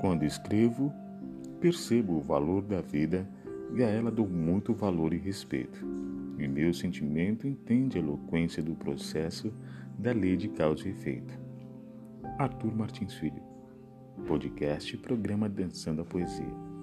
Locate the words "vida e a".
2.80-3.86